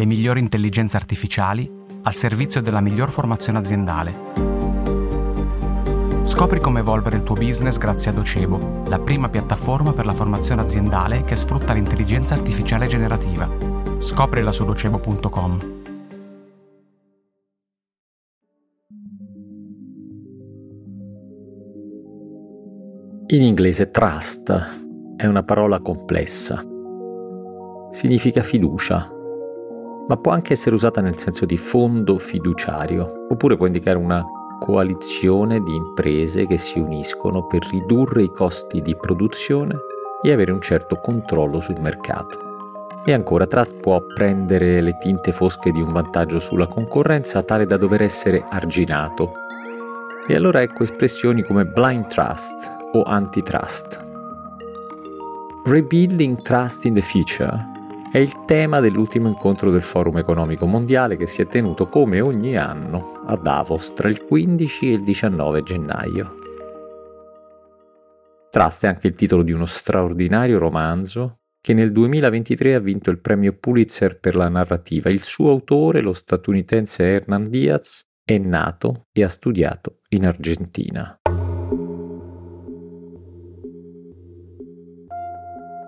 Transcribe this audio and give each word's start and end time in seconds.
le 0.00 0.06
migliori 0.06 0.40
intelligenze 0.40 0.96
artificiali 0.96 1.70
al 2.04 2.14
servizio 2.14 2.62
della 2.62 2.80
miglior 2.80 3.10
formazione 3.10 3.58
aziendale. 3.58 4.14
Scopri 6.22 6.58
come 6.58 6.80
evolvere 6.80 7.16
il 7.16 7.22
tuo 7.22 7.34
business 7.34 7.76
grazie 7.76 8.10
a 8.10 8.14
Docebo, 8.14 8.84
la 8.86 8.98
prima 8.98 9.28
piattaforma 9.28 9.92
per 9.92 10.06
la 10.06 10.14
formazione 10.14 10.62
aziendale 10.62 11.22
che 11.24 11.36
sfrutta 11.36 11.74
l'intelligenza 11.74 12.32
artificiale 12.32 12.86
generativa. 12.86 13.46
Scoprila 13.98 14.50
su 14.52 14.64
docebo.com. 14.64 15.78
In 23.26 23.42
inglese 23.42 23.90
trust 23.90 25.14
è 25.16 25.26
una 25.26 25.42
parola 25.42 25.78
complessa. 25.80 26.64
Significa 27.90 28.42
fiducia, 28.42 29.18
ma 30.10 30.16
può 30.16 30.32
anche 30.32 30.54
essere 30.54 30.74
usata 30.74 31.00
nel 31.00 31.16
senso 31.16 31.46
di 31.46 31.56
fondo 31.56 32.18
fiduciario, 32.18 33.26
oppure 33.28 33.56
può 33.56 33.66
indicare 33.66 33.96
una 33.96 34.26
coalizione 34.58 35.62
di 35.62 35.72
imprese 35.72 36.46
che 36.46 36.58
si 36.58 36.80
uniscono 36.80 37.46
per 37.46 37.64
ridurre 37.70 38.24
i 38.24 38.32
costi 38.32 38.82
di 38.82 38.96
produzione 38.96 39.76
e 40.20 40.32
avere 40.32 40.50
un 40.50 40.60
certo 40.60 40.96
controllo 40.96 41.60
sul 41.60 41.78
mercato. 41.78 42.48
E 43.04 43.12
ancora, 43.12 43.46
trust 43.46 43.78
può 43.78 44.04
prendere 44.12 44.80
le 44.80 44.98
tinte 44.98 45.30
fosche 45.30 45.70
di 45.70 45.80
un 45.80 45.92
vantaggio 45.92 46.40
sulla 46.40 46.66
concorrenza 46.66 47.44
tale 47.44 47.64
da 47.64 47.76
dover 47.76 48.02
essere 48.02 48.44
arginato. 48.48 49.30
E 50.26 50.34
allora 50.34 50.60
ecco 50.60 50.82
espressioni 50.82 51.44
come 51.44 51.66
blind 51.66 52.08
trust 52.08 52.56
o 52.94 53.04
antitrust. 53.04 54.08
Rebuilding 55.66 56.42
Trust 56.42 56.84
in 56.86 56.94
the 56.94 57.02
Future 57.02 57.69
è 58.10 58.18
il 58.18 58.44
tema 58.44 58.80
dell'ultimo 58.80 59.28
incontro 59.28 59.70
del 59.70 59.82
Forum 59.82 60.18
economico 60.18 60.66
mondiale 60.66 61.16
che 61.16 61.28
si 61.28 61.42
è 61.42 61.46
tenuto 61.46 61.88
come 61.88 62.20
ogni 62.20 62.56
anno 62.56 63.22
a 63.26 63.36
Davos 63.36 63.92
tra 63.92 64.08
il 64.08 64.24
15 64.24 64.90
e 64.90 64.92
il 64.94 65.04
19 65.04 65.62
gennaio. 65.62 66.28
Trust 68.50 68.84
è 68.84 68.88
anche 68.88 69.06
il 69.06 69.14
titolo 69.14 69.44
di 69.44 69.52
uno 69.52 69.64
straordinario 69.64 70.58
romanzo 70.58 71.38
che 71.60 71.72
nel 71.72 71.92
2023 71.92 72.74
ha 72.74 72.80
vinto 72.80 73.10
il 73.10 73.20
premio 73.20 73.52
Pulitzer 73.52 74.18
per 74.18 74.34
la 74.34 74.48
narrativa. 74.48 75.08
Il 75.08 75.22
suo 75.22 75.50
autore, 75.50 76.00
lo 76.00 76.12
statunitense 76.12 77.04
Hernan 77.04 77.48
Diaz, 77.48 78.02
è 78.24 78.38
nato 78.38 79.06
e 79.12 79.22
ha 79.22 79.28
studiato 79.28 80.00
in 80.08 80.26
Argentina. 80.26 81.16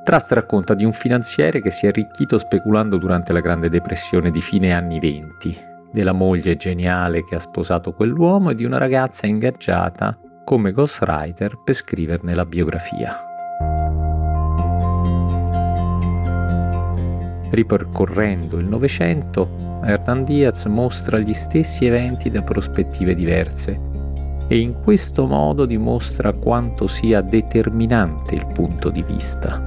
Trust 0.04 0.32
racconta 0.32 0.74
di 0.74 0.84
un 0.84 0.92
finanziere 0.92 1.62
che 1.62 1.70
si 1.70 1.86
è 1.86 1.90
arricchito 1.90 2.36
speculando 2.36 2.96
durante 2.96 3.32
la 3.32 3.38
Grande 3.38 3.68
Depressione 3.68 4.32
di 4.32 4.40
fine 4.40 4.72
anni 4.72 4.98
venti, 4.98 5.56
della 5.92 6.10
moglie 6.10 6.56
geniale 6.56 7.22
che 7.22 7.36
ha 7.36 7.38
sposato 7.38 7.92
quell'uomo 7.92 8.50
e 8.50 8.56
di 8.56 8.64
una 8.64 8.78
ragazza 8.78 9.28
ingaggiata 9.28 10.18
come 10.44 10.72
ghostwriter 10.72 11.62
per 11.62 11.74
scriverne 11.74 12.34
la 12.34 12.44
biografia. 12.44 13.16
Ripercorrendo 17.50 18.58
il 18.58 18.66
Novecento, 18.66 19.80
Hernan 19.84 20.24
Diaz 20.24 20.64
mostra 20.64 21.18
gli 21.18 21.34
stessi 21.34 21.86
eventi 21.86 22.28
da 22.28 22.42
prospettive 22.42 23.14
diverse 23.14 23.91
e 24.52 24.58
in 24.58 24.82
questo 24.82 25.26
modo 25.26 25.64
dimostra 25.64 26.34
quanto 26.34 26.86
sia 26.86 27.22
determinante 27.22 28.34
il 28.34 28.44
punto 28.52 28.90
di 28.90 29.02
vista. 29.02 29.58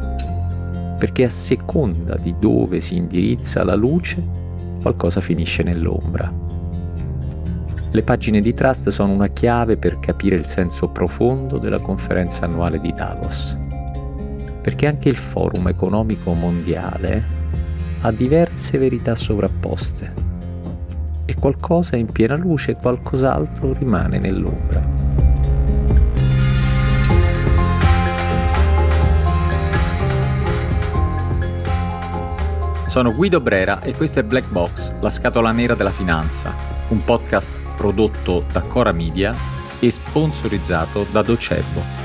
Perché 0.99 1.23
a 1.23 1.29
seconda 1.29 2.15
di 2.17 2.35
dove 2.37 2.79
si 2.81 2.95
indirizza 2.95 3.63
la 3.63 3.73
luce, 3.73 4.23
qualcosa 4.83 5.21
finisce 5.21 5.63
nell'ombra. 5.63 6.31
Le 7.89 8.03
pagine 8.03 8.41
di 8.41 8.53
Trust 8.53 8.89
sono 8.89 9.11
una 9.11 9.29
chiave 9.29 9.75
per 9.75 9.97
capire 9.99 10.35
il 10.35 10.45
senso 10.45 10.89
profondo 10.89 11.57
della 11.57 11.79
conferenza 11.79 12.45
annuale 12.45 12.79
di 12.79 12.93
Davos, 12.93 13.57
perché 14.61 14.85
anche 14.85 15.09
il 15.09 15.17
Forum 15.17 15.67
economico 15.67 16.31
mondiale 16.33 17.23
ha 18.01 18.11
diverse 18.11 18.77
verità 18.77 19.15
sovrapposte 19.15 20.24
e 21.25 21.35
qualcosa 21.35 21.95
è 21.95 21.99
in 21.99 22.11
piena 22.11 22.35
luce 22.35 22.71
e 22.71 22.75
qualcos'altro 22.75 23.73
rimane 23.73 24.19
nell'ombra. 24.19 25.05
Sono 32.87 33.13
Guido 33.13 33.41
Brera 33.41 33.81
e 33.81 33.93
questo 33.93 34.21
è 34.21 34.23
Black 34.23 34.49
Box, 34.49 34.93
la 35.01 35.09
scatola 35.09 35.51
nera 35.51 35.75
della 35.75 35.91
finanza, 35.91 36.53
un 36.89 37.03
podcast 37.03 37.53
prodotto 37.75 38.45
da 38.51 38.61
Cora 38.61 38.93
Media 38.93 39.35
e 39.79 39.91
sponsorizzato 39.91 41.05
da 41.11 41.21
Docebo. 41.21 42.04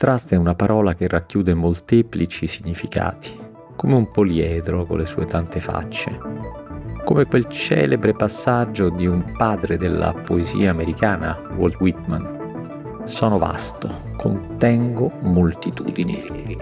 Trust 0.00 0.32
è 0.32 0.36
una 0.36 0.54
parola 0.54 0.94
che 0.94 1.06
racchiude 1.06 1.52
molteplici 1.52 2.46
significati, 2.46 3.38
come 3.76 3.92
un 3.96 4.08
poliedro 4.08 4.86
con 4.86 4.96
le 4.96 5.04
sue 5.04 5.26
tante 5.26 5.60
facce, 5.60 6.18
come 7.04 7.26
quel 7.26 7.44
celebre 7.48 8.14
passaggio 8.14 8.88
di 8.88 9.06
un 9.06 9.34
padre 9.36 9.76
della 9.76 10.14
poesia 10.14 10.70
americana, 10.70 11.38
Walt 11.54 11.78
Whitman, 11.80 13.02
sono 13.04 13.36
vasto, 13.36 13.90
contengo 14.16 15.12
moltitudini. 15.20 16.56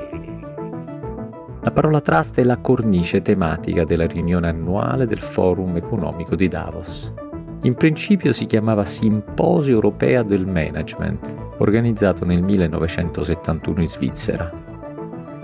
La 1.60 1.70
parola 1.70 2.00
trust 2.00 2.40
è 2.40 2.42
la 2.42 2.58
cornice 2.58 3.22
tematica 3.22 3.84
della 3.84 4.08
riunione 4.08 4.48
annuale 4.48 5.06
del 5.06 5.20
Forum 5.20 5.76
economico 5.76 6.34
di 6.34 6.48
Davos. 6.48 7.14
In 7.62 7.74
principio 7.74 8.32
si 8.32 8.46
chiamava 8.46 8.84
Simposio 8.84 9.74
Europea 9.74 10.24
del 10.24 10.44
Management, 10.44 11.46
organizzato 11.58 12.24
nel 12.24 12.42
1971 12.42 13.82
in 13.82 13.88
Svizzera. 13.88 14.50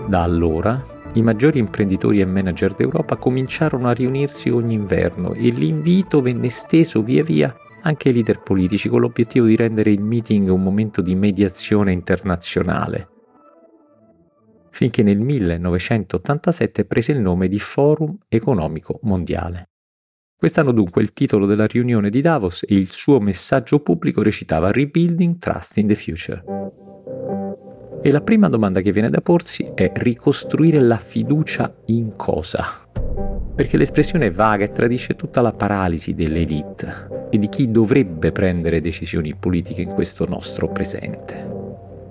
Da 0.07 0.21
allora 0.21 0.83
i 1.13 1.21
maggiori 1.21 1.59
imprenditori 1.59 2.19
e 2.19 2.25
manager 2.25 2.73
d'Europa 2.73 3.15
cominciarono 3.15 3.87
a 3.87 3.93
riunirsi 3.93 4.49
ogni 4.49 4.73
inverno 4.73 5.33
e 5.33 5.49
l'invito 5.49 6.21
venne 6.21 6.47
esteso 6.47 7.01
via 7.01 7.23
via 7.23 7.55
anche 7.81 8.09
i 8.09 8.13
leader 8.13 8.41
politici 8.41 8.89
con 8.89 9.01
l'obiettivo 9.01 9.45
di 9.45 9.55
rendere 9.55 9.91
il 9.91 10.01
meeting 10.01 10.49
un 10.49 10.61
momento 10.61 11.01
di 11.01 11.15
mediazione 11.15 11.91
internazionale, 11.91 13.09
finché 14.71 15.03
nel 15.03 15.19
1987 15.19 16.85
prese 16.85 17.11
il 17.11 17.19
nome 17.19 17.47
di 17.47 17.59
Forum 17.59 18.17
economico 18.27 18.99
mondiale. 19.03 19.69
Quest'anno 20.37 20.73
dunque 20.73 21.01
il 21.01 21.13
titolo 21.13 21.45
della 21.45 21.65
riunione 21.65 22.09
di 22.09 22.19
Davos 22.19 22.65
e 22.67 22.75
il 22.75 22.91
suo 22.91 23.21
messaggio 23.21 23.79
pubblico 23.79 24.21
recitava 24.21 24.69
Rebuilding 24.69 25.37
Trust 25.37 25.77
in 25.77 25.87
the 25.87 25.95
Future. 25.95 26.43
E 28.01 28.11
la 28.11 28.21
prima 28.21 28.49
domanda 28.49 28.81
che 28.81 28.91
viene 28.91 29.09
da 29.09 29.21
porsi 29.21 29.71
è 29.73 29.91
ricostruire 29.95 30.81
la 30.81 30.97
fiducia 30.97 31.73
in 31.85 32.17
cosa? 32.17 32.65
Perché 33.55 33.77
l'espressione 33.77 34.25
è 34.25 34.31
vaga 34.31 34.65
e 34.65 34.71
tradisce 34.71 35.15
tutta 35.15 35.39
la 35.41 35.53
paralisi 35.53 36.13
dell'elite 36.13 37.27
e 37.31 37.37
di 37.37 37.47
chi 37.47 37.71
dovrebbe 37.71 38.33
prendere 38.33 38.81
decisioni 38.81 39.33
politiche 39.35 39.83
in 39.83 39.93
questo 39.93 40.27
nostro 40.27 40.67
presente. 40.67 41.47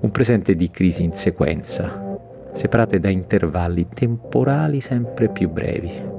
Un 0.01 0.11
presente 0.11 0.55
di 0.55 0.71
crisi 0.71 1.05
in 1.05 1.13
sequenza, 1.13 2.19
separate 2.55 2.99
da 2.99 3.11
intervalli 3.11 3.87
temporali 3.93 4.81
sempre 4.81 5.29
più 5.29 5.51
brevi. 5.51 6.14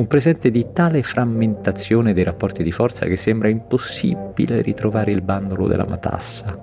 Un 0.00 0.06
presente 0.06 0.50
di 0.50 0.68
tale 0.72 1.02
frammentazione 1.02 2.14
dei 2.14 2.24
rapporti 2.24 2.62
di 2.62 2.72
forza 2.72 3.04
che 3.04 3.16
sembra 3.16 3.48
impossibile 3.48 4.62
ritrovare 4.62 5.12
il 5.12 5.20
bandolo 5.20 5.68
della 5.68 5.84
matassa. 5.86 6.58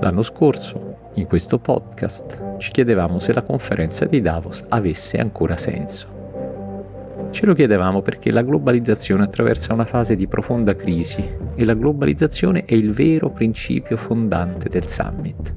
L'anno 0.00 0.22
scorso, 0.22 1.10
in 1.16 1.26
questo 1.26 1.58
podcast, 1.58 2.56
ci 2.56 2.70
chiedevamo 2.70 3.18
se 3.18 3.34
la 3.34 3.42
conferenza 3.42 4.06
di 4.06 4.22
Davos 4.22 4.64
avesse 4.70 5.18
ancora 5.18 5.58
senso. 5.58 7.28
Ce 7.28 7.44
lo 7.44 7.52
chiedevamo 7.52 8.00
perché 8.00 8.30
la 8.30 8.40
globalizzazione 8.40 9.24
attraversa 9.24 9.74
una 9.74 9.84
fase 9.84 10.16
di 10.16 10.26
profonda 10.26 10.74
crisi 10.74 11.22
e 11.54 11.64
la 11.66 11.74
globalizzazione 11.74 12.64
è 12.64 12.72
il 12.72 12.92
vero 12.92 13.32
principio 13.32 13.98
fondante 13.98 14.70
del 14.70 14.86
summit. 14.86 15.54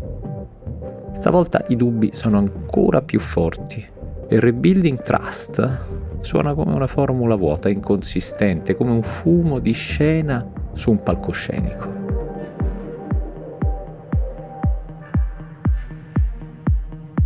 Stavolta 1.14 1.64
i 1.70 1.78
dubbi 1.78 2.10
sono 2.12 2.40
ancora 2.40 3.02
più 3.02 3.22
forti 3.22 3.92
e 4.34 4.40
Rebuilding 4.40 5.00
Trust 5.00 5.78
suona 6.22 6.56
come 6.56 6.74
una 6.74 6.88
formula 6.88 7.36
vuota, 7.36 7.70
inconsistente, 7.70 8.74
come 8.74 8.90
un 8.90 9.04
fumo 9.04 9.60
di 9.60 9.74
scena 9.74 10.44
su 10.74 10.90
un 10.90 11.04
palcoscenico. 11.04 11.94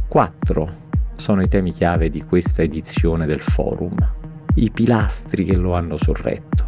Quattro 0.10 0.70
sono 1.16 1.42
i 1.42 1.48
temi 1.48 1.72
chiave 1.72 2.10
di 2.10 2.24
questa 2.24 2.62
edizione 2.62 3.26
del 3.26 3.42
forum 3.42 3.96
i 4.56 4.70
pilastri 4.70 5.46
che 5.46 5.56
lo 5.56 5.76
hanno 5.76 5.96
sorretto, 5.96 6.66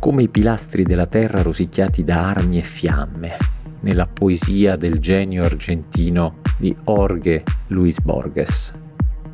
come 0.00 0.24
i 0.24 0.28
pilastri 0.28 0.82
della 0.82 1.06
terra 1.06 1.40
rosicchiati 1.40 2.04
da 2.04 2.28
armi 2.28 2.58
e 2.58 2.62
fiamme, 2.62 3.36
nella 3.80 4.06
poesia 4.06 4.76
del 4.76 4.98
genio 4.98 5.44
argentino 5.44 6.40
di 6.58 6.76
Jorge 6.84 7.42
Luis 7.68 7.98
Borges. 8.00 8.74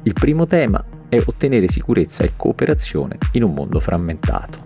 Il 0.06 0.12
primo 0.12 0.44
tema 0.44 0.84
è 1.08 1.18
ottenere 1.24 1.66
sicurezza 1.66 2.24
e 2.24 2.34
cooperazione 2.36 3.16
in 3.32 3.42
un 3.42 3.54
mondo 3.54 3.80
frammentato. 3.80 4.58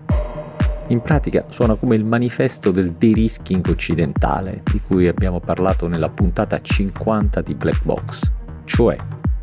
In 0.87 0.99
pratica 0.99 1.45
suona 1.49 1.75
come 1.75 1.95
il 1.95 2.03
manifesto 2.03 2.71
del 2.71 2.91
de-risking 2.91 3.65
occidentale 3.67 4.63
di 4.69 4.81
cui 4.81 5.07
abbiamo 5.07 5.39
parlato 5.39 5.87
nella 5.87 6.09
puntata 6.09 6.59
50 6.59 7.41
di 7.41 7.55
Black 7.55 7.85
Box, 7.85 8.29
cioè 8.65 8.97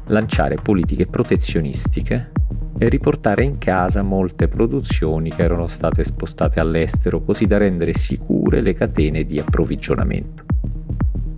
lanciare 0.09 0.57
politiche 0.57 1.07
protezionistiche 1.07 2.31
e 2.77 2.89
riportare 2.91 3.45
in 3.45 3.57
casa 3.57 4.03
molte 4.03 4.49
produzioni 4.49 5.31
che 5.31 5.45
erano 5.45 5.67
state 5.67 6.05
spostate 6.05 6.61
all'estero 6.61 7.23
così 7.23 7.47
da 7.47 7.57
rendere 7.57 7.95
sicure 7.95 8.61
le 8.61 8.75
catene 8.75 9.25
di 9.25 9.39
approvvigionamento. 9.39 10.45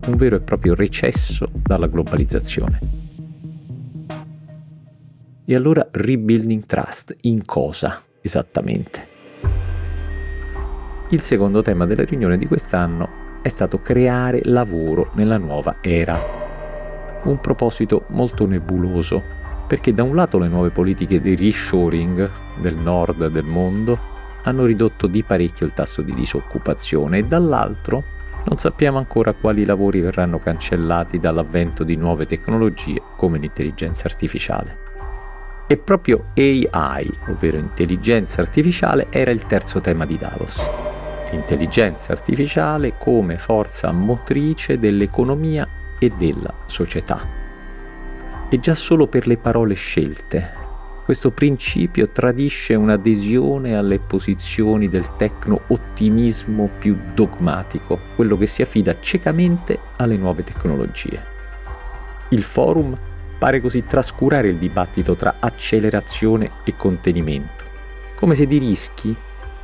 Un 0.09 0.17
vero 0.17 0.35
e 0.35 0.41
proprio 0.41 0.75
recesso 0.75 1.49
dalla 1.63 1.87
globalizzazione. 1.87 2.98
E 5.51 5.55
allora 5.55 5.89
rebuilding 5.91 6.67
trust 6.67 7.17
in 7.23 7.47
cosa 7.47 8.03
esattamente? 8.21 9.09
Il 11.09 11.23
secondo 11.23 11.63
tema 11.63 11.87
della 11.87 12.05
riunione 12.05 12.37
di 12.37 12.47
quest'anno 12.47 13.41
è 13.41 13.49
stato 13.49 13.79
creare 13.79 14.43
lavoro 14.45 15.11
nella 15.15 15.39
nuova 15.39 15.77
era. 15.81 16.21
Un 17.23 17.41
proposito 17.41 18.05
molto 18.09 18.45
nebuloso, 18.45 19.23
perché 19.67 19.95
da 19.95 20.03
un 20.03 20.15
lato 20.15 20.37
le 20.37 20.49
nuove 20.49 20.69
politiche 20.69 21.19
di 21.19 21.35
reshoring 21.35 22.31
del 22.61 22.77
nord 22.77 23.29
del 23.29 23.47
mondo 23.47 23.99
hanno 24.43 24.67
ridotto 24.67 25.07
di 25.07 25.23
parecchio 25.23 25.65
il 25.65 25.73
tasso 25.73 26.03
di 26.03 26.13
disoccupazione 26.13 27.17
e 27.17 27.25
dall'altro 27.25 28.05
non 28.45 28.59
sappiamo 28.59 28.99
ancora 28.99 29.33
quali 29.33 29.65
lavori 29.65 30.01
verranno 30.01 30.41
cancellati 30.41 31.19
dall'avvento 31.19 31.85
di 31.85 31.97
nuove 31.97 32.27
tecnologie 32.27 33.01
come 33.17 33.39
l'intelligenza 33.39 34.09
artificiale. 34.09 34.88
E 35.69 35.77
proprio 35.77 36.31
AI, 36.35 37.11
ovvero 37.29 37.59
intelligenza 37.59 38.41
artificiale, 38.41 39.07
era 39.11 39.31
il 39.31 39.45
terzo 39.47 39.81
tema 39.81 40.05
di 40.07 40.17
Davos 40.17 40.87
l'intelligenza 41.31 42.13
artificiale 42.13 42.97
come 42.97 43.39
forza 43.39 43.93
motrice 43.93 44.79
dell'economia 44.79 45.69
e 45.99 46.11
della 46.11 46.55
società. 46.67 47.27
E 48.49 48.61
già 48.61 48.75
solo 48.75 49.07
per 49.09 49.27
le 49.27 49.37
parole 49.37 49.75
scelte, 49.75 50.57
questo 51.05 51.31
principio 51.31 52.11
tradisce 52.11 52.75
un'adesione 52.75 53.77
alle 53.77 53.99
posizioni 53.99 54.89
del 54.89 55.17
tecno-ottimismo 55.17 56.71
più 56.79 56.99
dogmatico, 57.15 57.99
quello 58.15 58.37
che 58.37 58.47
si 58.47 58.63
affida 58.63 58.99
ciecamente 59.01 59.79
alle 59.97 60.17
nuove 60.17 60.43
tecnologie. 60.43 61.37
Il 62.31 62.43
forum 62.43 62.97
pare 63.39 63.61
così 63.61 63.85
trascurare 63.85 64.49
il 64.49 64.59
dibattito 64.59 65.15
tra 65.15 65.37
accelerazione 65.39 66.51
e 66.65 66.75
contenimento, 66.77 67.65
come 68.17 68.35
se 68.35 68.47
di 68.47 68.59
rischi 68.59 69.17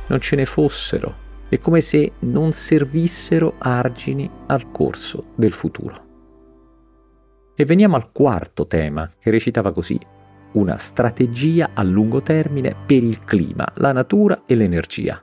non 0.07 0.19
ce 0.19 0.35
ne 0.35 0.45
fossero 0.45 1.23
è 1.49 1.59
come 1.59 1.81
se 1.81 2.13
non 2.19 2.51
servissero 2.51 3.55
argini 3.59 4.29
al 4.47 4.71
corso 4.71 5.31
del 5.35 5.51
futuro. 5.51 6.03
E 7.55 7.65
veniamo 7.65 7.95
al 7.95 8.11
quarto 8.11 8.67
tema, 8.67 9.09
che 9.17 9.29
recitava 9.29 9.71
così, 9.71 9.97
una 10.53 10.77
strategia 10.77 11.71
a 11.73 11.83
lungo 11.83 12.21
termine 12.21 12.75
per 12.85 13.03
il 13.03 13.23
clima, 13.23 13.65
la 13.75 13.91
natura 13.91 14.43
e 14.45 14.55
l'energia. 14.55 15.21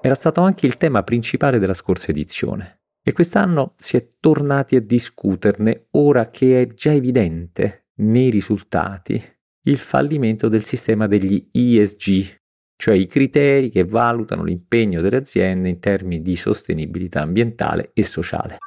Era 0.00 0.14
stato 0.14 0.40
anche 0.42 0.66
il 0.66 0.76
tema 0.76 1.02
principale 1.02 1.58
della 1.58 1.74
scorsa 1.74 2.10
edizione 2.10 2.77
e 3.02 3.12
quest'anno 3.12 3.74
si 3.76 3.96
è 3.96 4.14
tornati 4.20 4.76
a 4.76 4.80
discuterne 4.80 5.86
ora 5.92 6.30
che 6.30 6.60
è 6.60 6.66
già 6.74 6.92
evidente 6.92 7.86
nei 7.96 8.30
risultati 8.30 9.22
il 9.62 9.78
fallimento 9.78 10.48
del 10.48 10.64
sistema 10.64 11.06
degli 11.06 11.48
ESG, 11.52 12.36
cioè 12.76 12.94
i 12.94 13.06
criteri 13.06 13.68
che 13.68 13.84
valutano 13.84 14.44
l'impegno 14.44 15.00
delle 15.00 15.16
aziende 15.16 15.68
in 15.68 15.78
termini 15.78 16.22
di 16.22 16.36
sostenibilità 16.36 17.22
ambientale 17.22 17.90
e 17.92 18.02
sociale. 18.02 18.58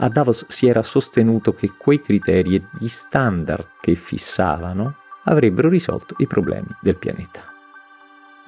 A 0.00 0.08
Davos 0.08 0.46
si 0.48 0.68
era 0.68 0.82
sostenuto 0.82 1.54
che 1.54 1.72
quei 1.76 2.00
criteri 2.00 2.56
e 2.56 2.62
gli 2.78 2.88
standard 2.88 3.68
che 3.80 3.94
fissavano 3.94 4.94
avrebbero 5.24 5.68
risolto 5.68 6.14
i 6.18 6.26
problemi 6.26 6.68
del 6.80 6.98
pianeta. 6.98 7.57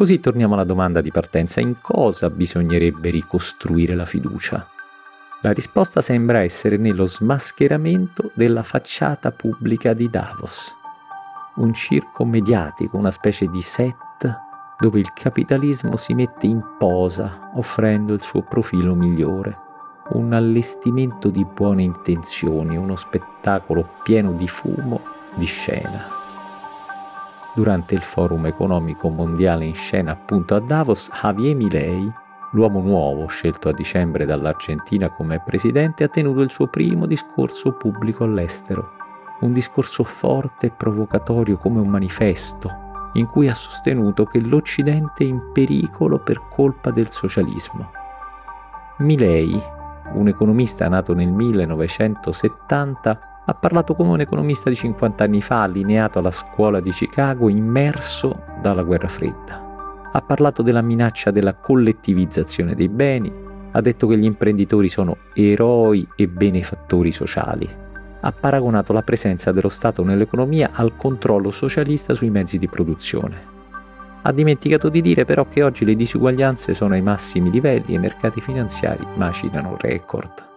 Così 0.01 0.19
torniamo 0.19 0.55
alla 0.55 0.65
domanda 0.65 1.03
di 1.03 1.11
partenza, 1.11 1.61
in 1.61 1.79
cosa 1.79 2.31
bisognerebbe 2.31 3.11
ricostruire 3.11 3.95
la 3.95 4.07
fiducia? 4.07 4.67
La 5.43 5.53
risposta 5.53 6.01
sembra 6.01 6.43
essere 6.43 6.79
nello 6.79 7.05
smascheramento 7.05 8.31
della 8.33 8.63
facciata 8.63 9.31
pubblica 9.31 9.93
di 9.93 10.09
Davos 10.09 10.75
un 11.57 11.75
circo 11.75 12.25
mediatico, 12.25 12.97
una 12.97 13.11
specie 13.11 13.47
di 13.49 13.61
set 13.61 14.39
dove 14.79 15.01
il 15.01 15.13
capitalismo 15.13 15.97
si 15.97 16.15
mette 16.15 16.47
in 16.47 16.63
posa 16.79 17.51
offrendo 17.57 18.15
il 18.15 18.23
suo 18.23 18.41
profilo 18.41 18.95
migliore, 18.95 19.55
un 20.13 20.33
allestimento 20.33 21.29
di 21.29 21.45
buone 21.45 21.83
intenzioni, 21.83 22.75
uno 22.75 22.97
spettacolo 22.97 23.87
pieno 24.03 24.33
di 24.33 24.49
fumo 24.49 25.03
di 25.35 25.45
scena. 25.45 26.20
Durante 27.61 27.95
il 27.95 28.01
forum 28.01 28.47
economico 28.47 29.11
mondiale 29.11 29.67
in 29.67 29.75
scena 29.75 30.13
appunto 30.13 30.55
a 30.55 30.61
Davos, 30.61 31.11
Javier 31.13 31.55
Milei, 31.55 32.11
l'uomo 32.53 32.81
nuovo 32.81 33.27
scelto 33.27 33.69
a 33.69 33.75
dicembre 33.75 34.25
dall'Argentina 34.25 35.11
come 35.11 35.43
presidente, 35.45 36.05
ha 36.05 36.09
tenuto 36.09 36.41
il 36.41 36.51
suo 36.51 36.69
primo 36.69 37.05
discorso 37.05 37.73
pubblico 37.73 38.25
all'estero 38.25 38.93
un 39.41 39.53
discorso 39.53 40.05
forte 40.05 40.69
e 40.69 40.71
provocatorio 40.71 41.59
come 41.59 41.81
un 41.81 41.89
manifesto, 41.89 43.11
in 43.15 43.27
cui 43.27 43.49
ha 43.49 43.55
sostenuto 43.55 44.25
che 44.25 44.41
l'Occidente 44.41 45.25
è 45.25 45.27
in 45.27 45.51
pericolo 45.53 46.19
per 46.19 46.49
colpa 46.49 46.91
del 46.91 47.11
socialismo. 47.11 47.91
Milei, 48.99 49.61
un 50.13 50.29
economista 50.29 50.89
nato 50.89 51.13
nel 51.15 51.31
1970, 51.31 53.19
ha 53.51 53.55
parlato 53.55 53.97
come 53.97 54.11
un 54.11 54.21
economista 54.21 54.71
di 54.71 54.77
50 54.77 55.25
anni 55.25 55.43
fa, 55.43 55.63
allineato 55.63 56.21
alla 56.21 56.31
scuola 56.31 56.79
di 56.79 56.91
Chicago, 56.91 57.49
immerso 57.49 58.45
dalla 58.63 58.85
guerra 58.85 59.09
fredda. 59.09 60.09
Ha 60.13 60.23
parlato 60.23 60.63
della 60.63 60.83
minaccia 60.83 61.33
della 61.33 61.55
collettivizzazione 61.55 62.77
dei 62.77 62.89
beni, 62.89 63.33
ha 63.73 63.81
detto 63.81 64.07
che 64.07 64.17
gli 64.17 64.25
imprenditori 64.25 64.89
sono 64.89 65.17
eroi 65.35 66.07
e 66.15 66.29
benefattori 66.29 67.11
sociali 67.11 67.89
ha 68.23 68.33
paragonato 68.33 68.93
la 68.93 69.01
presenza 69.01 69.51
dello 69.51 69.71
Stato 69.71 70.05
nell'economia 70.05 70.73
al 70.75 70.95
controllo 70.95 71.51
socialista 71.51 72.15
sui 72.15 72.29
mezzi 72.29 72.59
di 72.59 72.69
produzione. 72.69 73.59
Ha 74.21 74.33
dimenticato 74.33 74.91
di 74.91 75.01
dire 75.01 75.25
però 75.25 75.47
che 75.49 75.63
oggi 75.63 75.87
le 75.87 75.97
disuguaglianze 75.97 76.75
sono 76.75 76.93
ai 76.93 77.01
massimi 77.01 77.51
livelli 77.51 77.95
e 77.95 77.97
i 77.97 77.99
mercati 77.99 78.43
finanziari 78.43 79.07
macinano 79.17 79.79
record. 79.81 80.50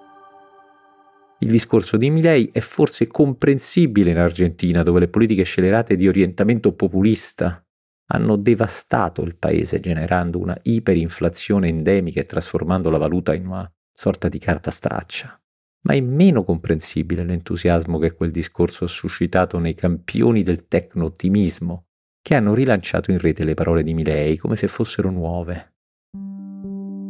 Il 1.39 1.49
discorso 1.49 1.97
di 1.97 2.09
Milei 2.09 2.49
è 2.53 2.59
forse 2.59 3.07
comprensibile 3.07 4.11
in 4.11 4.17
Argentina, 4.17 4.83
dove 4.83 5.01
le 5.01 5.07
politiche 5.09 5.43
scelerate 5.43 5.95
di 5.95 6.07
orientamento 6.07 6.73
populista 6.73 7.65
hanno 8.11 8.35
devastato 8.35 9.23
il 9.23 9.35
paese, 9.35 9.79
generando 9.79 10.39
una 10.39 10.57
iperinflazione 10.61 11.67
endemica 11.67 12.21
e 12.21 12.25
trasformando 12.25 12.89
la 12.89 12.97
valuta 12.97 13.33
in 13.33 13.47
una 13.47 13.69
sorta 13.93 14.29
di 14.29 14.39
carta 14.39 14.71
straccia 14.71 15.37
ma 15.83 15.93
è 15.93 16.01
meno 16.01 16.43
comprensibile 16.43 17.23
l'entusiasmo 17.23 17.99
che 17.99 18.13
quel 18.13 18.31
discorso 18.31 18.85
ha 18.85 18.87
suscitato 18.87 19.59
nei 19.59 19.73
campioni 19.73 20.41
del 20.41 20.67
tecno-ottimismo, 20.67 21.87
che 22.21 22.35
hanno 22.35 22.53
rilanciato 22.53 23.11
in 23.11 23.19
rete 23.19 23.43
le 23.43 23.53
parole 23.53 23.83
di 23.83 23.93
Milei 23.93 24.37
come 24.37 24.55
se 24.55 24.67
fossero 24.67 25.09
nuove. 25.09 25.71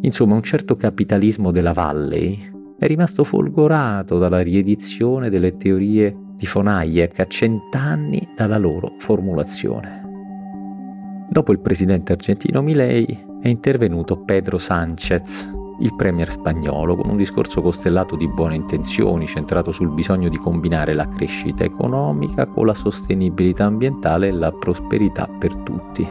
Insomma, 0.02 0.36
un 0.36 0.44
certo 0.44 0.76
capitalismo 0.76 1.52
della 1.52 1.72
Valley 1.72 2.53
è 2.84 2.88
rimasto 2.88 3.24
folgorato 3.24 4.18
dalla 4.18 4.42
riedizione 4.42 5.30
delle 5.30 5.56
teorie 5.56 6.14
di 6.36 6.46
von 6.52 6.68
Hayek 6.68 7.18
a 7.22 7.28
cent'anni 7.28 8.34
dalla 8.36 8.58
loro 8.58 8.96
formulazione. 8.98 10.02
Dopo 11.30 11.54
il 11.54 11.62
presidente 11.62 12.12
argentino 12.12 12.62
Milei 12.62 13.06
è 13.42 13.48
intervenuto 13.48 14.24
Pedro 14.24 14.58
Sánchez, 14.58 15.50
il 15.80 15.96
premier 15.96 16.30
spagnolo 16.30 16.98
con 16.98 17.10
un 17.10 17.16
discorso 17.16 17.62
costellato 17.62 18.18
di 18.18 18.28
buone 18.28 18.56
intenzioni, 18.56 19.28
centrato 19.28 19.72
sul 19.72 19.90
bisogno 19.90 20.28
di 20.28 20.38
combinare 20.38 20.94
la 20.94 21.08
crescita 21.08 21.64
economica 21.64 22.46
con 22.48 22.66
la 22.66 22.74
sostenibilità 22.74 23.64
ambientale 23.64 24.28
e 24.28 24.32
la 24.32 24.52
prosperità 24.52 25.26
per 25.26 25.56
tutti. 25.56 26.06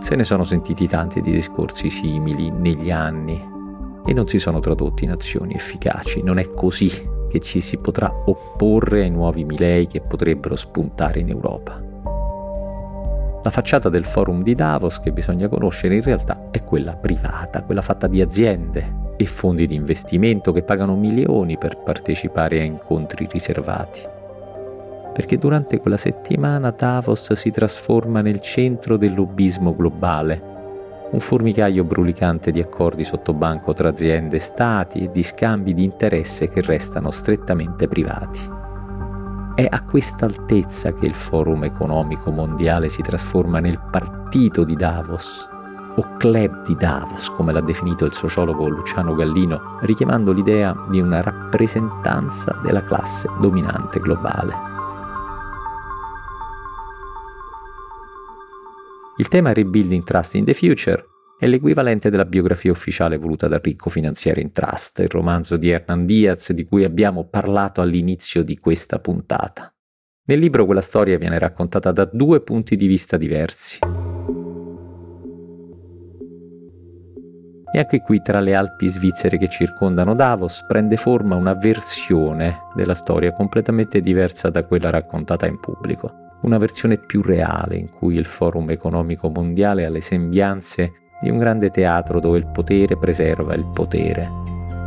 Se 0.00 0.16
ne 0.16 0.24
sono 0.24 0.44
sentiti 0.44 0.88
tanti 0.88 1.20
di 1.20 1.30
discorsi 1.30 1.90
simili 1.90 2.48
negli 2.50 2.90
anni 2.90 3.52
e 4.06 4.12
non 4.12 4.26
si 4.28 4.38
sono 4.38 4.58
tradotti 4.58 5.04
in 5.04 5.10
azioni 5.10 5.54
efficaci. 5.54 6.22
Non 6.22 6.38
è 6.38 6.50
così 6.50 6.90
che 7.28 7.40
ci 7.40 7.60
si 7.60 7.78
potrà 7.78 8.12
opporre 8.26 9.02
ai 9.02 9.10
nuovi 9.10 9.44
Milei 9.44 9.86
che 9.86 10.00
potrebbero 10.00 10.56
spuntare 10.56 11.20
in 11.20 11.30
Europa. 11.30 11.82
La 13.42 13.50
facciata 13.50 13.88
del 13.88 14.04
forum 14.04 14.42
di 14.42 14.54
Davos 14.54 15.00
che 15.00 15.12
bisogna 15.12 15.48
conoscere 15.48 15.96
in 15.96 16.02
realtà 16.02 16.48
è 16.50 16.64
quella 16.64 16.96
privata, 16.96 17.62
quella 17.62 17.82
fatta 17.82 18.06
di 18.06 18.22
aziende 18.22 19.02
e 19.16 19.26
fondi 19.26 19.66
di 19.66 19.74
investimento 19.74 20.52
che 20.52 20.62
pagano 20.62 20.96
milioni 20.96 21.58
per 21.58 21.78
partecipare 21.78 22.60
a 22.60 22.64
incontri 22.64 23.28
riservati. 23.30 24.00
Perché 25.12 25.36
durante 25.38 25.78
quella 25.78 25.96
settimana 25.96 26.70
Davos 26.70 27.34
si 27.34 27.50
trasforma 27.50 28.20
nel 28.20 28.40
centro 28.40 28.96
del 28.96 29.12
lobbismo 29.14 29.74
globale, 29.76 30.53
un 31.14 31.20
formicaio 31.20 31.84
brulicante 31.84 32.50
di 32.50 32.60
accordi 32.60 33.04
sottobanco 33.04 33.72
tra 33.72 33.90
aziende 33.90 34.36
e 34.36 34.40
stati 34.40 35.04
e 35.04 35.10
di 35.12 35.22
scambi 35.22 35.72
di 35.72 35.84
interesse 35.84 36.48
che 36.48 36.60
restano 36.60 37.12
strettamente 37.12 37.86
privati. 37.86 38.40
È 39.54 39.64
a 39.70 39.84
questa 39.84 40.24
altezza 40.24 40.92
che 40.92 41.06
il 41.06 41.14
Forum 41.14 41.62
economico 41.62 42.32
mondiale 42.32 42.88
si 42.88 43.00
trasforma 43.00 43.60
nel 43.60 43.80
partito 43.92 44.64
di 44.64 44.74
Davos, 44.74 45.48
o 45.96 46.16
club 46.16 46.64
di 46.64 46.74
Davos, 46.74 47.30
come 47.30 47.52
l'ha 47.52 47.60
definito 47.60 48.04
il 48.04 48.12
sociologo 48.12 48.66
Luciano 48.66 49.14
Gallino, 49.14 49.78
richiamando 49.82 50.32
l'idea 50.32 50.74
di 50.90 50.98
una 50.98 51.22
rappresentanza 51.22 52.58
della 52.60 52.82
classe 52.82 53.28
dominante 53.40 54.00
globale. 54.00 54.73
Il 59.24 59.30
tema 59.30 59.54
Rebuilding 59.54 60.04
Trust 60.04 60.34
in 60.34 60.44
the 60.44 60.52
Future 60.52 61.02
è 61.38 61.46
l'equivalente 61.46 62.10
della 62.10 62.26
biografia 62.26 62.70
ufficiale 62.70 63.16
voluta 63.16 63.48
dal 63.48 63.60
ricco 63.62 63.88
finanziere 63.88 64.42
in 64.42 64.52
trust, 64.52 64.98
il 64.98 65.08
romanzo 65.08 65.56
di 65.56 65.70
Hernan 65.70 66.04
Diaz 66.04 66.52
di 66.52 66.66
cui 66.66 66.84
abbiamo 66.84 67.24
parlato 67.24 67.80
all'inizio 67.80 68.44
di 68.44 68.58
questa 68.58 68.98
puntata. 68.98 69.74
Nel 70.26 70.38
libro 70.38 70.66
quella 70.66 70.82
storia 70.82 71.16
viene 71.16 71.38
raccontata 71.38 71.90
da 71.90 72.04
due 72.04 72.42
punti 72.42 72.76
di 72.76 72.86
vista 72.86 73.16
diversi. 73.16 73.78
E 77.72 77.78
anche 77.78 78.02
qui 78.02 78.20
tra 78.20 78.40
le 78.40 78.54
Alpi 78.54 78.86
svizzere 78.88 79.38
che 79.38 79.48
circondano 79.48 80.14
Davos 80.14 80.66
prende 80.68 80.98
forma 80.98 81.34
una 81.34 81.54
versione 81.54 82.64
della 82.74 82.94
storia 82.94 83.32
completamente 83.32 84.02
diversa 84.02 84.50
da 84.50 84.66
quella 84.66 84.90
raccontata 84.90 85.46
in 85.46 85.58
pubblico, 85.58 86.23
una 86.44 86.58
versione 86.58 86.98
più 86.98 87.22
reale 87.22 87.76
in 87.76 87.88
cui 87.88 88.16
il 88.16 88.26
Forum 88.26 88.70
economico 88.70 89.30
mondiale 89.30 89.86
ha 89.86 89.90
le 89.90 90.02
sembianze 90.02 90.92
di 91.20 91.30
un 91.30 91.38
grande 91.38 91.70
teatro 91.70 92.20
dove 92.20 92.38
il 92.38 92.46
potere 92.46 92.98
preserva 92.98 93.54
il 93.54 93.64
potere, 93.72 94.30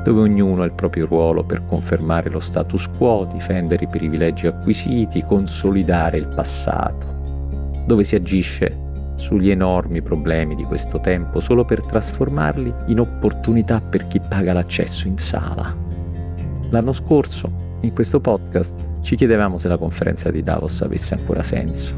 dove 0.03 0.21
ognuno 0.21 0.61
ha 0.61 0.65
il 0.65 0.73
proprio 0.73 1.07
ruolo 1.07 1.43
per 1.43 1.65
confermare 1.65 2.29
lo 2.29 2.39
status 2.39 2.87
quo, 2.95 3.27
difendere 3.31 3.85
i 3.85 3.87
privilegi 3.87 4.45
acquisiti, 4.45 5.25
consolidare 5.25 6.17
il 6.17 6.27
passato, 6.27 7.41
dove 7.85 8.03
si 8.03 8.15
agisce 8.15 8.85
sugli 9.15 9.49
enormi 9.49 10.03
problemi 10.03 10.53
di 10.53 10.63
questo 10.63 10.99
tempo 10.99 11.39
solo 11.39 11.65
per 11.65 11.83
trasformarli 11.83 12.71
in 12.87 12.99
opportunità 12.99 13.81
per 13.81 14.05
chi 14.05 14.19
paga 14.19 14.53
l'accesso 14.53 15.07
in 15.07 15.17
sala. 15.17 15.75
L'anno 16.69 16.93
scorso, 16.93 17.66
in 17.81 17.93
questo 17.93 18.19
podcast, 18.19 18.75
ci 19.01 19.15
chiedevamo 19.15 19.57
se 19.57 19.67
la 19.67 19.77
conferenza 19.77 20.31
di 20.31 20.41
Davos 20.41 20.81
avesse 20.81 21.13
ancora 21.13 21.43
senso. 21.43 21.95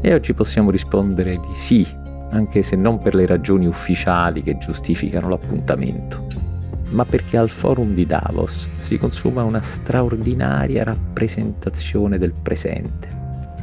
E 0.00 0.14
oggi 0.14 0.32
possiamo 0.32 0.70
rispondere 0.70 1.36
di 1.36 1.52
sì, 1.52 1.86
anche 2.30 2.62
se 2.62 2.76
non 2.76 2.98
per 2.98 3.14
le 3.14 3.26
ragioni 3.26 3.66
ufficiali 3.66 4.42
che 4.42 4.58
giustificano 4.58 5.28
l'appuntamento, 5.28 6.26
ma 6.90 7.04
perché 7.04 7.36
al 7.36 7.50
forum 7.50 7.94
di 7.94 8.06
Davos 8.06 8.68
si 8.78 8.96
consuma 8.96 9.42
una 9.42 9.60
straordinaria 9.60 10.84
rappresentazione 10.84 12.18
del 12.18 12.32
presente, 12.32 13.08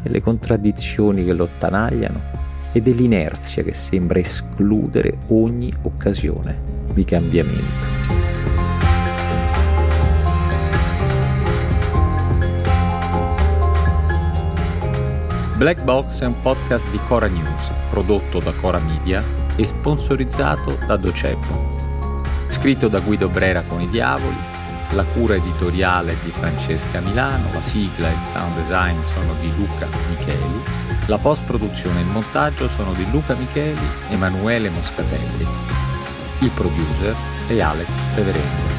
delle 0.04 0.22
contraddizioni 0.22 1.26
che 1.26 1.34
lo 1.34 1.46
attanagliano 1.46 2.44
e 2.72 2.82
dell'inerzia 2.82 3.64
che 3.64 3.74
sembra 3.74 4.20
escludere 4.20 5.18
ogni 5.28 5.74
occasione 5.84 6.62
di 6.94 7.06
cambiamento. 7.06 7.95
Black 15.56 15.84
Box 15.84 16.22
è 16.22 16.26
un 16.26 16.42
podcast 16.42 16.90
di 16.90 17.00
Cora 17.08 17.28
News, 17.28 17.72
prodotto 17.90 18.42
da 18.42 18.52
Cora 18.52 18.78
Media 18.80 19.24
e 19.56 19.66
sponsorizzato 19.66 20.78
da 20.86 20.98
Docebo. 20.98 22.04
Scritto 22.50 22.90
da 22.90 23.00
Guido 23.00 23.30
Brera 23.30 23.62
con 23.62 23.80
i 23.80 23.90
Diavoli, 23.90 24.36
la 24.92 25.06
cura 25.06 25.36
editoriale 25.36 26.18
di 26.26 26.32
Francesca 26.32 27.00
Milano, 27.00 27.54
la 27.54 27.62
sigla 27.62 28.10
e 28.10 28.12
il 28.12 28.22
sound 28.22 28.54
design 28.56 28.98
sono 29.04 29.34
di 29.40 29.50
Luca 29.56 29.88
Micheli, 30.10 30.62
la 31.06 31.18
post-produzione 31.18 32.00
e 32.00 32.04
il 32.04 32.10
montaggio 32.10 32.68
sono 32.68 32.92
di 32.92 33.10
Luca 33.10 33.34
Micheli 33.36 33.88
e 34.10 34.14
Emanuele 34.14 34.70
Moscatelli. 34.70 35.48
Il 36.40 36.50
producer 36.50 37.16
è 37.48 37.62
Alex 37.62 37.88
Peverenzo. 38.14 38.75